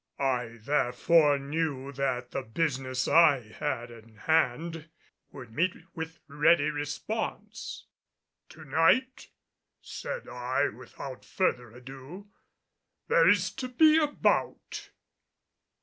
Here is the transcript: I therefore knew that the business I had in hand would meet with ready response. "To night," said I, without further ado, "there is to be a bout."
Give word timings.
I 0.17 0.57
therefore 0.59 1.37
knew 1.37 1.91
that 1.91 2.31
the 2.31 2.41
business 2.41 3.07
I 3.07 3.49
had 3.49 3.91
in 3.91 4.15
hand 4.15 4.89
would 5.31 5.53
meet 5.53 5.75
with 5.93 6.21
ready 6.27 6.71
response. 6.71 7.85
"To 8.49 8.65
night," 8.65 9.29
said 9.79 10.27
I, 10.27 10.69
without 10.69 11.23
further 11.23 11.69
ado, 11.71 12.29
"there 13.09 13.29
is 13.29 13.51
to 13.51 13.67
be 13.67 13.99
a 14.01 14.07
bout." 14.07 14.89